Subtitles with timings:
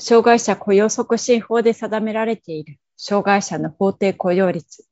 [0.00, 4.84] 障害者雇用促進法で定められている障害者の法定雇用率。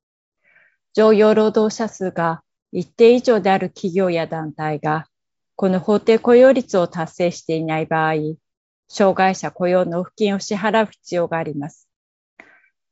[0.92, 2.42] 常用労働者数が
[2.73, 5.06] 一定以上である企業や団体が、
[5.56, 8.15] この法定雇用率を達成していない場合、
[8.89, 11.89] 障害者雇用納付金を支払う必要があります。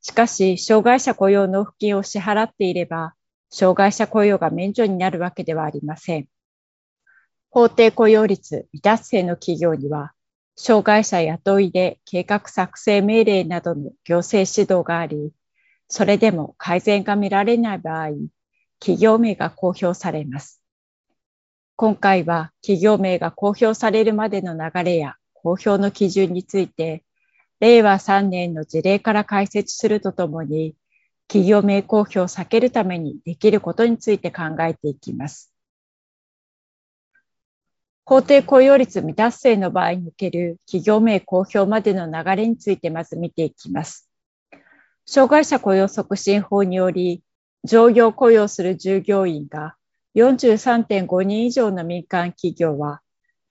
[0.01, 3.13] しかし、障害者雇用納付金を支払っていれば、
[3.51, 6.27] 障害者雇用が免除になるわけではありません。
[7.51, 10.13] 法定雇用率未達成の企業には、
[10.59, 15.31] 障害者雇いで計画作成命令などの行政指導があり、
[15.87, 18.09] それでも改善が見られない場合、
[18.79, 20.61] 企業名が公表されます。
[21.75, 27.03] 今回は企業名が公表されるまでの流れや公表の基準について、
[27.59, 30.75] 令和3年の事例から解説するとともに、
[31.27, 35.53] 企業名公表を避けるためにできることについて考えていきます。
[38.09, 44.09] 法定雇用率未達成の場合における企業名公表までの流れについてまず見ていきます。
[45.05, 47.21] 障害者雇用促進法により、
[47.65, 49.75] 上業雇用する従業員が
[50.15, 53.01] 43.5人以上の民間企業は、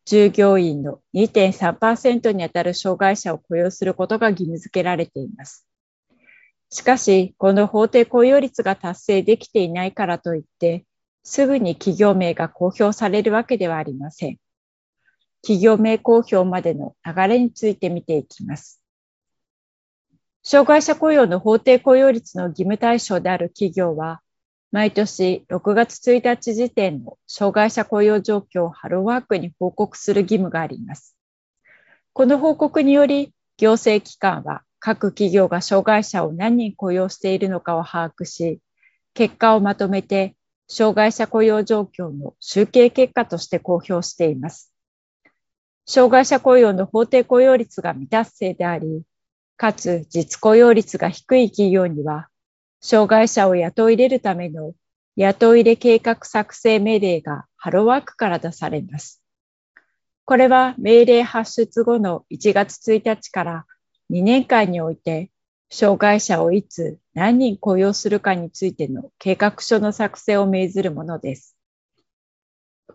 [0.07, 5.69] 従業員の2.3%にあたる障害者を雇用することが義務付けられています。
[6.71, 10.87] しかし、この法定雇用率が達成できていないからといって、
[11.25, 14.39] すぐに企業名が公表されるわけではありません。
[15.43, 18.81] 企業名公表までの流れについて見ていきます。
[20.43, 24.21] 障害者雇用の法定雇用率の義務対象である企業は、
[24.73, 31.17] 毎年6月1日時点の障害者雇用状況をハローワークに報告する義務があります。
[32.13, 38.61] この報告により、行政機関は各企業が障害者を何人雇用しているのかを把握し、
[39.15, 40.37] 結果をまとめて、
[40.69, 44.73] 障害者雇用状況の集計結果として公表しています。
[45.87, 49.03] 障害者雇用の法定雇用率が未達成であり、
[49.57, 52.29] かつ実雇用率が低い企業には、
[52.81, 54.75] 障害者を雇い入れるための
[55.15, 59.23] 雇い入れ計画作成命令がハローワークから出されます。
[60.25, 63.67] これは命令発出後の1月1日から
[64.11, 65.31] 2年間において、
[65.71, 71.57] 障害者をいつ何人雇用するかについての計画書の作成を命ずるものです。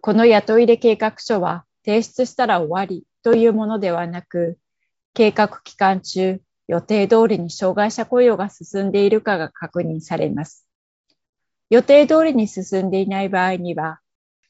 [0.01, 4.57] この雇い入れ計画書は提出したら終わりというものではなく、
[5.13, 10.65] 計画期間中、予定通りに障害者雇用が進んでいるかが確認されます。
[11.69, 13.99] 予定通りに進んでいない場合には、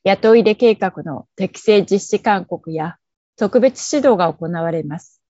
[0.03, 2.97] 雇い入れ計画の適正実施勧告や
[3.37, 5.21] 特別指導が行われます。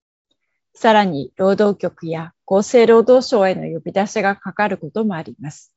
[0.74, 5.71] さらに、労働局や厚生労働省への呼び出しがかかることもあります。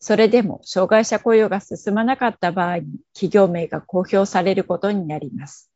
[0.00, 5.70] それでも障害者雇用が進まなかった場合に企業名が公表されることになります。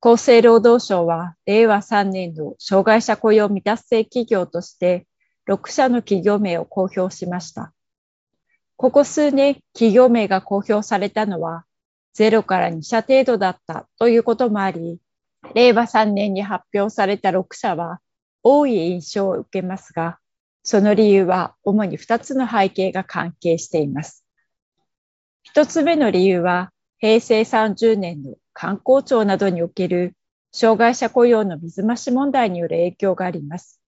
[0.00, 5.06] 厚生労働省は令和3年度障害者雇用未達成企業として
[5.48, 7.72] 6社の企業名を公表しました。
[8.76, 11.64] ここ数年企業名が公表されたのは
[12.14, 14.98] 0から2社程度だったということもあり、
[15.54, 18.00] 令和3年に発表された6社は
[18.42, 20.18] 多い印象を受けますが、
[20.64, 24.24] その理由は主に2つの背景が関係しています。
[25.54, 30.16] 1つ目の理由は、平成30年の観光庁などにおける
[30.52, 33.78] 障害者雇用の水増し問題による影響があります。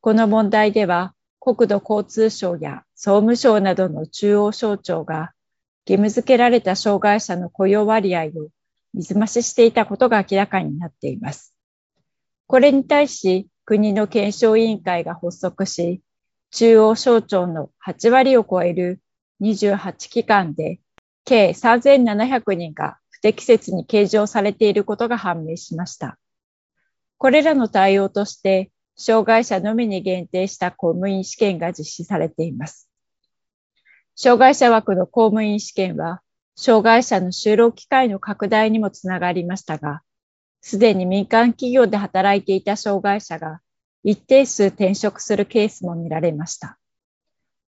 [0.00, 5.32] この問題では、国土交通省や総務省などの中央省庁が
[5.86, 8.48] 義務付けられた障害者の雇用割合を
[8.92, 11.54] 水増ししていたことが明らかになっています。
[12.48, 16.02] これに対し、国の検証委員会が発足し、
[16.50, 19.00] 中央省庁の8割を超える
[19.40, 20.80] 28機関で、
[21.24, 26.18] 計3700人が不適切に計上されていることが判明しました。
[27.18, 32.88] これらの対応として、障害者のみに限定した公務員試験が実施されています。
[34.16, 36.20] 障害者枠の公務員試験は、
[36.56, 40.02] 障害者の就労機会の拡大にもつながりましたが、
[40.62, 43.60] すでに民間企業で働いていた障害者が
[44.04, 46.78] 一定数転職するケースも見られました。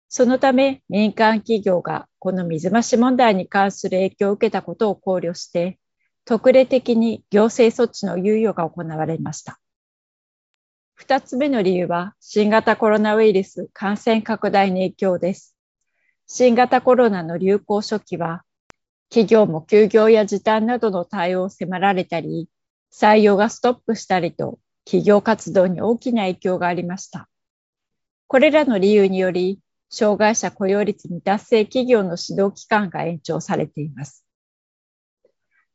[0.09, 5.79] そのため民間企業がこの水増し問題に関する影響を受けたことを考慮して、
[6.25, 9.59] 特例的に行政措置の猶予が行われました。
[10.95, 15.57] 二つ目の理由は新型コロナウイルス感染拡大の影響です。
[16.29, 18.45] 新型コロナの流行初期は、
[19.11, 22.49] 企業も休業や時短などの対応を迫られたり、
[22.95, 27.29] 採用がストップしたりと、企業活動に大きな影響がありました。
[28.29, 29.59] これらの理由により、
[29.91, 34.25] 障害者雇用率未達成企業の指導期間が延長されています。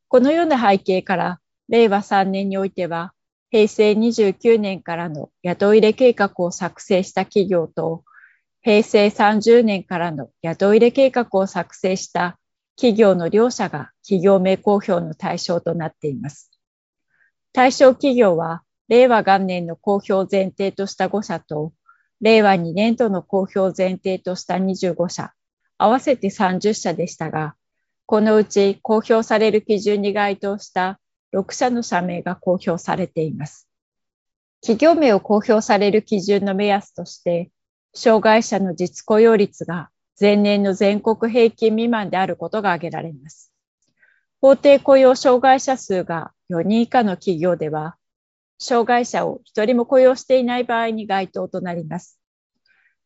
[0.07, 3.13] このような背景から、令和3年においては、
[3.51, 8.05] 平成29年からの雇い入れ計画を作成した企業と、
[8.61, 12.39] 平成30年からの雇い入れ計画を作成した
[12.77, 16.48] 企業の両者が企業名公表の対象となっています。
[17.53, 21.73] 対象企業は、令和元年の公表前提とした5社と、
[22.21, 25.33] 令和2年度の公表前提とした25社、
[25.77, 27.55] 合わせて30社でしたが、
[28.05, 30.99] このうち公表される基準に該当した
[31.33, 33.67] 6社の社名が公表されています。
[34.61, 37.51] 企業名を公表される基準の目安として、
[37.93, 43.53] 障害者の実雇用率が前年の全国平均未満であることが挙げられます。
[44.41, 47.95] 法定雇用障害者数が4人以下の企業では、
[48.57, 52.19] 障害者を1人も雇用していない場合に該当となります。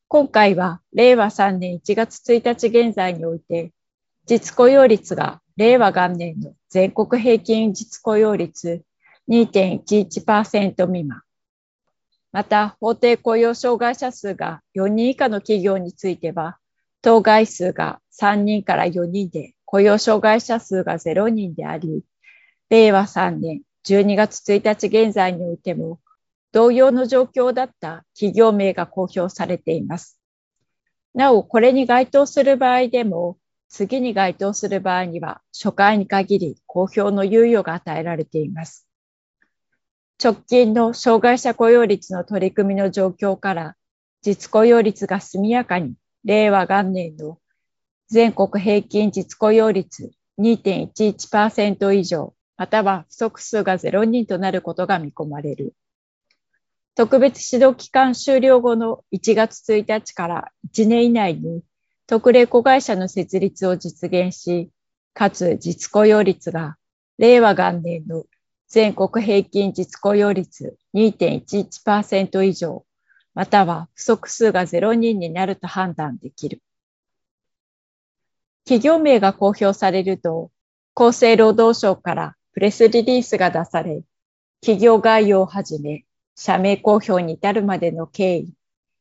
[0.08, 3.72] 今回は令和3年1月1日現在において、
[4.26, 8.84] 実雇用率が令和元年の全国平均実雇用率
[9.30, 11.22] 2.11%未満、
[12.34, 16.58] また、法定雇用障害者数が4人以下の企業については、
[17.04, 22.04] 当該数が3人から4人で、雇用障害者数が0人であり、
[22.70, 26.00] 令和3年12月1日現在においても、
[26.52, 30.20] 同様の状況だった企業名が公表されています。
[31.14, 33.38] なお、これに該当する場合でも、
[33.70, 38.88] 次に該当する場合には、初回に限り公表の猶予が与えられています。
[40.24, 43.76] 直近の障害者雇用率の取り組みの状況から、
[44.22, 47.40] 実雇用率が速やかに令和元年の
[48.08, 55.74] 全国平均実雇用率2.11%以上、または不足数が0人となることが見込まれる。
[56.96, 61.64] 特別指導期間終了後の1月1日から1年以内に
[62.06, 64.70] 特例子会社の設立を実現し、
[65.14, 66.78] かつ実雇用率が
[67.18, 68.26] 令和元年の
[68.68, 72.86] 全国平均実雇用率2.11%以上、
[73.34, 76.62] または不足数が0人になると判断できる。
[78.66, 80.52] 企業名が公表されると、
[80.96, 84.04] 厚生労働省からプレスリリースが出され、
[84.62, 86.06] 企業概要をはじめ、
[86.36, 88.54] 社名公表に至るまでの経緯、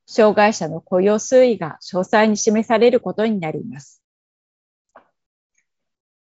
[0.06, 4.02] 障害者の雇用推移が詳細に示されることになります。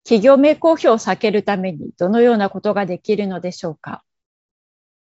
[0.03, 4.05] 企業名公表を避けるためにどのようなことができるのでしょうか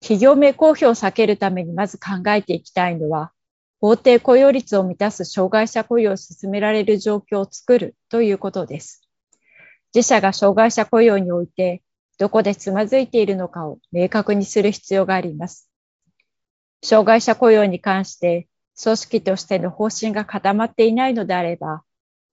[0.00, 3.30] 企業名公表を避けるためにまず考えていきたいのは、
[3.78, 9.06] 法定雇用率を満たす障害者雇用を進められる状況を作るということです。
[9.94, 11.82] 自社が障害者雇用において、
[12.20, 15.70] どこでつまずいているのかを明確にする必要があります。
[16.84, 18.46] 障害者雇用に関して、
[18.82, 21.82] 組織としての方針が固まっていないのであれば、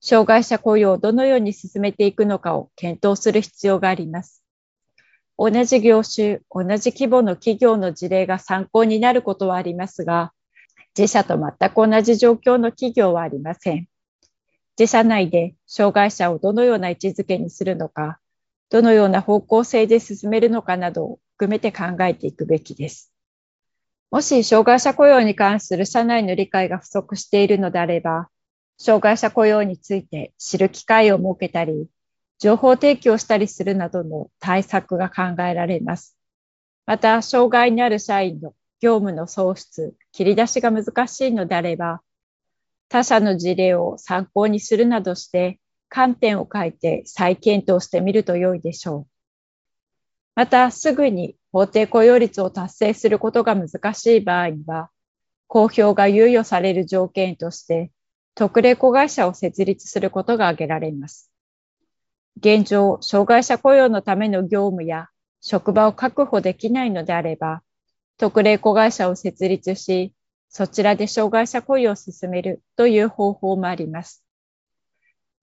[0.01, 4.43] 障害者雇用をどのように進めていくのかを検討する必要があります。
[5.37, 10.33] 同じ業種、同じ規模の企業の事例が参考になることはありますが、
[10.97, 13.87] 自社と全く同じ状況の企業はありません。
[14.77, 18.19] 自社内で障害者をどのような位置づけにするのか、
[18.69, 23.13] どのような方向性で進めるのかなどを含めて考えていくべきです。
[24.09, 28.29] もし障害者雇用に関する社内の理解が不足しているのであれば、
[28.77, 31.87] 障害者雇用について知る機会を設けたり、
[32.39, 36.15] 情報提供したりするなどの対策が考えられます。
[36.85, 42.01] また、障害にある社員の業務の創出、切り出しが難しいのであれば、
[42.89, 49.07] 他社の事例を参考にするなどして観点を変えて再検討してみると良いでしょう。
[50.35, 54.91] また、すぐに法定雇用率を達成することが難しい場合には、
[55.47, 57.91] 公表が猶予される条件として、
[58.35, 61.31] 特例子会社を設立することが挙げられます。
[62.39, 65.07] 現状、障害者雇用のための業務や
[65.41, 67.63] 職場を確保できないのであれば、
[68.17, 70.13] 特例子会社を設立し、
[70.49, 74.26] そちらで障害者雇用を進めるという方法もあります。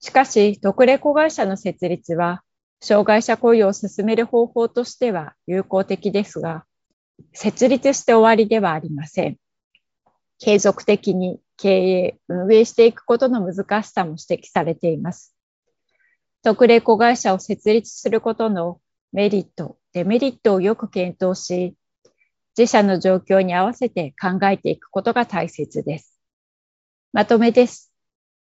[0.05, 2.43] しかし、特例子会社の設立は、
[2.79, 6.63] 障害者雇用を進める方法としては有効的ですが、
[7.33, 9.37] 設立して終わりではありません。
[10.37, 15.35] 継続的に経営、運営していくことの難しさも指摘されています。
[16.43, 18.79] 特例子会社を設立することの
[19.11, 21.73] メリット、デメリットをよく検討し、
[22.55, 26.21] 自社の状況に合わせて考えていくことが大切です。
[27.11, 27.94] まとめです。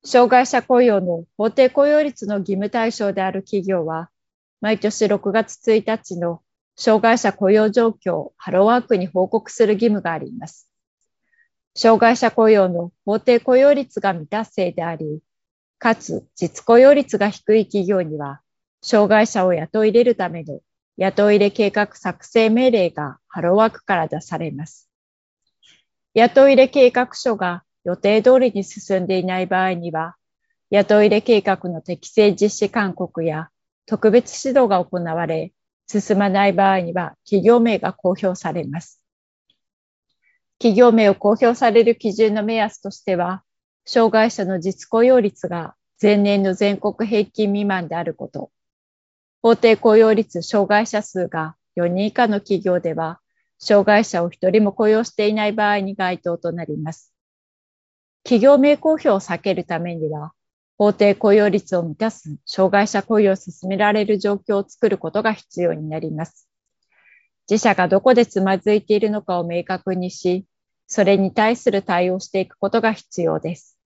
[0.05, 4.09] 障害者雇用の法定雇用率の義務対象である企業は、
[4.59, 6.41] 毎年6月1日の
[6.75, 10.69] 障害者雇用状況をハローワークに報告する義務があります。
[11.75, 15.21] 障害者雇用の法定雇用率が未達成であり、
[15.79, 18.41] かつ実雇用率が低い企業には、
[18.81, 20.59] 障害者を雇い入れるための
[20.97, 24.89] 雇い入れ計画作成命令がハローワークから出されます。
[26.13, 30.15] 雇い入れ計画書が予定通りに進んでいない場合には、
[30.69, 33.49] 雇い入れ計画の適正実施勧告や
[33.85, 35.53] 特別指導が行われ、
[35.87, 39.01] 進まない場合には企業名が公表されます。
[40.59, 43.43] 企業名を公表される基準の目安としては、
[43.85, 48.49] 障害者の実雇用率が前年の全国平均未満であること、
[49.41, 53.19] 法定雇用率障害者数が4人以下の企業では、
[53.59, 57.12] 障害者を1人も雇用していない場合に該当となります。
[58.23, 60.31] 企業名公表を避けるためには、
[60.77, 66.49] 法定雇用率を満たす障害者雇用を進められる状況を作ることが必要になります。
[67.49, 70.45] 自社がどこでつまずいているのかを明確にし、
[70.87, 73.77] それに対する対応していくことが必要です。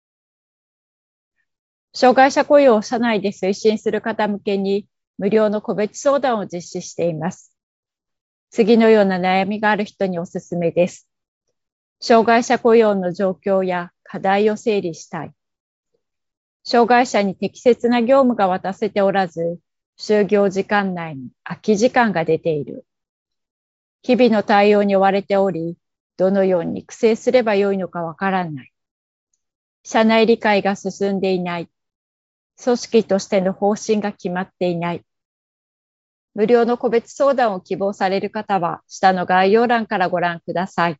[1.94, 7.51] 障害者雇用を社内で推進する方向けに無料の個別相談を実施しています。
[8.51, 11.08] 次のような悩みがある人におすすめです。
[12.00, 15.34] 障害者雇用の状況や課題を整理したい。
[16.63, 19.60] 障害者に適切な業務が渡せておらず、
[19.98, 22.86] 就業時間内に空き時間が出ている。
[24.04, 25.77] 日々の対応に追われており、
[26.18, 28.72] どのように育成すればよいのかわからない。
[29.84, 31.70] 社内理解が進んでいない。
[32.62, 35.06] 組織としての方針が決まっていない。
[36.36, 41.00] 無料の個別相談を希望される方は、下の概要欄からご覧ください。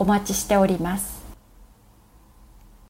[0.00, 1.19] お待ちしております。